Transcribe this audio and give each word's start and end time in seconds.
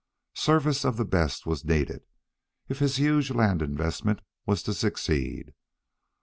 Service 0.33 0.83
of 0.83 0.97
the 0.97 1.05
best 1.05 1.45
was 1.45 1.63
needed, 1.63 2.01
if 2.67 2.79
his 2.79 2.95
huge 2.95 3.29
land 3.29 3.61
investment 3.61 4.19
was 4.47 4.63
to 4.63 4.73
succeed. 4.73 5.53